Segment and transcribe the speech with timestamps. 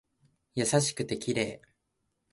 [0.55, 1.61] 優しくて綺麗